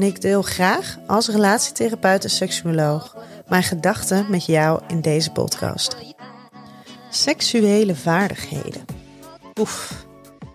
[0.00, 3.16] en ik deel graag als relatietherapeut en seksuoloog
[3.48, 5.96] mijn gedachten met jou in deze podcast.
[7.10, 8.84] Seksuele vaardigheden.
[9.58, 10.06] Oef,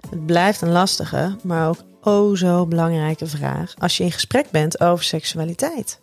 [0.10, 4.80] het blijft een lastige, maar ook oh zo belangrijke vraag als je in gesprek bent
[4.80, 6.02] over seksualiteit.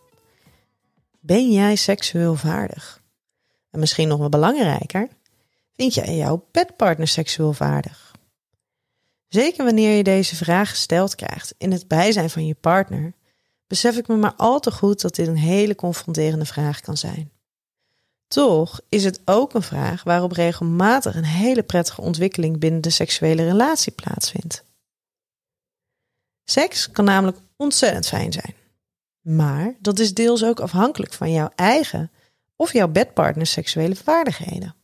[1.21, 3.03] Ben jij seksueel vaardig?
[3.71, 5.09] En misschien nog wel belangrijker,
[5.77, 8.13] vind jij jouw bedpartner seksueel vaardig?
[9.29, 13.13] Zeker wanneer je deze vraag gesteld krijgt in het bijzijn van je partner,
[13.73, 17.33] besef ik me maar al te goed dat dit een hele confronterende vraag kan zijn.
[18.29, 23.45] Toch is het ook een vraag waarop regelmatig een hele prettige ontwikkeling binnen de seksuele
[23.45, 24.65] relatie plaatsvindt.
[26.45, 28.55] Seks kan namelijk ontzettend fijn zijn.
[29.21, 32.11] Maar dat is deels ook afhankelijk van jouw eigen
[32.57, 34.75] of jouw bedpartners seksuele vaardigheden.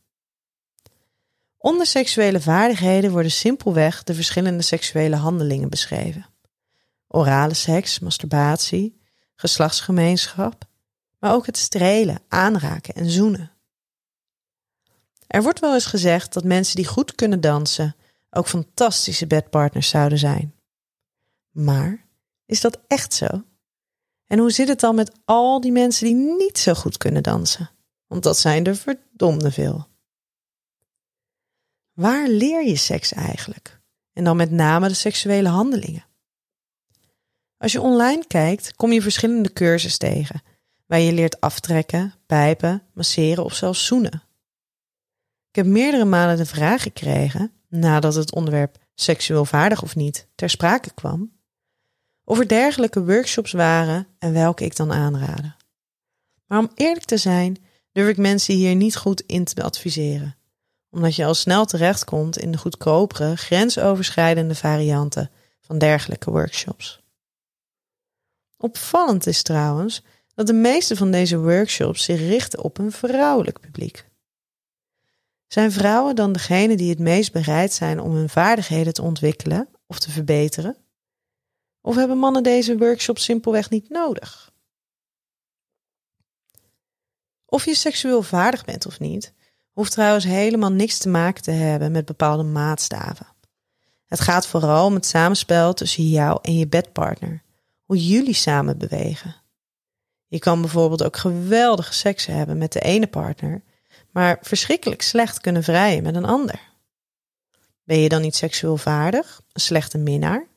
[1.57, 6.28] Onder seksuele vaardigheden worden simpelweg de verschillende seksuele handelingen beschreven.
[7.11, 9.01] Orale seks, masturbatie,
[9.35, 10.65] geslachtsgemeenschap,
[11.19, 13.51] maar ook het strelen, aanraken en zoenen.
[15.27, 17.95] Er wordt wel eens gezegd dat mensen die goed kunnen dansen
[18.29, 20.55] ook fantastische bedpartners zouden zijn.
[21.51, 22.05] Maar
[22.45, 23.43] is dat echt zo?
[24.25, 27.69] En hoe zit het dan met al die mensen die niet zo goed kunnen dansen?
[28.07, 29.87] Want dat zijn er verdomde veel.
[31.93, 33.81] Waar leer je seks eigenlijk?
[34.13, 36.05] En dan met name de seksuele handelingen.
[37.59, 40.41] Als je online kijkt, kom je verschillende cursussen tegen,
[40.85, 44.23] waar je leert aftrekken, pijpen, masseren of zelfs zoenen.
[45.49, 50.49] Ik heb meerdere malen de vraag gekregen, nadat het onderwerp seksueel vaardig of niet ter
[50.49, 51.31] sprake kwam,
[52.23, 55.55] of er dergelijke workshops waren en welke ik dan aanraden.
[56.45, 57.57] Maar om eerlijk te zijn,
[57.91, 60.35] durf ik mensen hier niet goed in te adviseren,
[60.89, 65.31] omdat je al snel terechtkomt in de goedkopere, grensoverschrijdende varianten
[65.61, 66.98] van dergelijke workshops.
[68.61, 70.03] Opvallend is trouwens
[70.35, 74.07] dat de meeste van deze workshops zich richten op een vrouwelijk publiek.
[75.47, 79.99] Zijn vrouwen dan degene die het meest bereid zijn om hun vaardigheden te ontwikkelen of
[79.99, 80.77] te verbeteren?
[81.81, 84.51] Of hebben mannen deze workshop simpelweg niet nodig?
[87.45, 89.33] Of je seksueel vaardig bent of niet,
[89.71, 93.27] hoeft trouwens helemaal niks te maken te hebben met bepaalde maatstaven.
[94.05, 97.43] Het gaat vooral om het samenspel tussen jou en je bedpartner,
[97.89, 99.35] hoe jullie samen bewegen.
[100.27, 103.61] Je kan bijvoorbeeld ook geweldige seks hebben met de ene partner,
[104.11, 106.59] maar verschrikkelijk slecht kunnen vrijen met een ander.
[107.83, 110.47] Ben je dan niet seksueel vaardig, een slechte minnaar?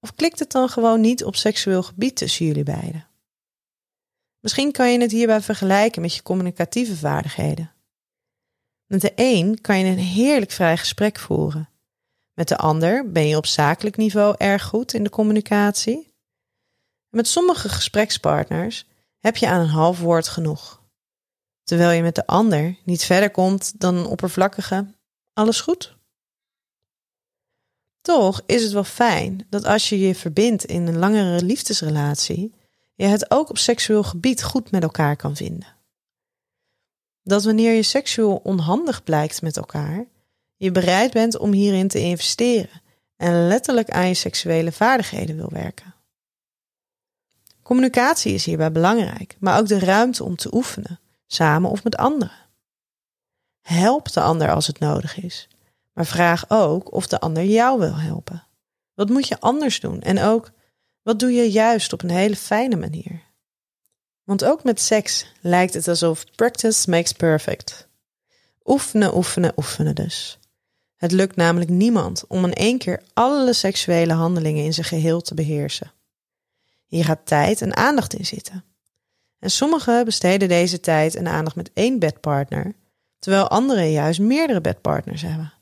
[0.00, 3.06] Of klikt het dan gewoon niet op seksueel gebied tussen jullie beiden?
[4.40, 7.72] Misschien kan je het hierbij vergelijken met je communicatieve vaardigheden.
[8.86, 11.68] Met de een kan je een heerlijk vrij gesprek voeren.
[12.34, 16.07] Met de ander ben je op zakelijk niveau erg goed in de communicatie.
[17.10, 18.86] Met sommige gesprekspartners
[19.18, 20.82] heb je aan een half woord genoeg.
[21.62, 24.96] Terwijl je met de ander niet verder komt dan een oppervlakkige
[25.32, 25.96] alles goed.
[28.00, 32.54] Toch is het wel fijn dat als je je verbindt in een langere liefdesrelatie,
[32.94, 35.76] je het ook op seksueel gebied goed met elkaar kan vinden.
[37.22, 40.06] Dat wanneer je seksueel onhandig blijkt met elkaar,
[40.56, 42.82] je bereid bent om hierin te investeren
[43.16, 45.94] en letterlijk aan je seksuele vaardigheden wil werken.
[47.68, 52.32] Communicatie is hierbij belangrijk, maar ook de ruimte om te oefenen, samen of met anderen.
[53.60, 55.48] Help de ander als het nodig is,
[55.92, 58.46] maar vraag ook of de ander jou wil helpen.
[58.94, 60.00] Wat moet je anders doen?
[60.00, 60.50] En ook,
[61.02, 63.22] wat doe je juist op een hele fijne manier?
[64.24, 67.88] Want ook met seks lijkt het alsof practice makes perfect.
[68.64, 70.38] Oefenen, oefenen, oefenen dus.
[70.96, 75.34] Het lukt namelijk niemand om in één keer alle seksuele handelingen in zijn geheel te
[75.34, 75.92] beheersen.
[76.88, 78.64] Hier gaat tijd en aandacht in zitten.
[79.38, 82.74] En sommigen besteden deze tijd en aandacht met één bedpartner,
[83.18, 85.52] terwijl anderen juist meerdere bedpartners hebben.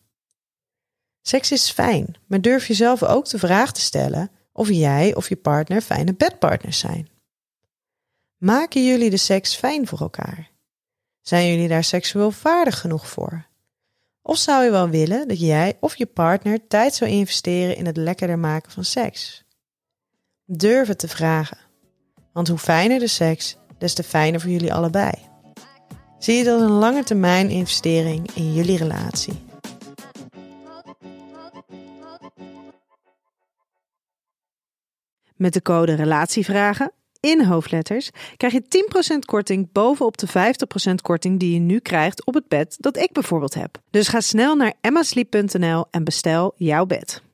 [1.23, 5.37] Seks is fijn, maar durf jezelf ook de vraag te stellen of jij of je
[5.37, 7.09] partner fijne bedpartners zijn.
[8.37, 10.51] Maken jullie de seks fijn voor elkaar?
[11.21, 13.47] Zijn jullie daar seksueel vaardig genoeg voor?
[14.23, 17.97] Of zou je wel willen dat jij of je partner tijd zou investeren in het
[17.97, 19.46] lekkerder maken van seks?
[20.49, 21.59] Durf het te vragen.
[22.33, 25.13] Want hoe fijner de seks, des te fijner voor jullie allebei.
[26.19, 29.45] Zie het als een lange termijn investering in jullie relatie.
[35.37, 38.63] Met de code Relatievragen in hoofdletters krijg je
[39.15, 40.29] 10% korting bovenop de
[40.91, 43.79] 50% korting die je nu krijgt op het bed dat ik bijvoorbeeld heb.
[43.91, 47.25] Dus ga snel naar emmasleep.nl en bestel jouw bed.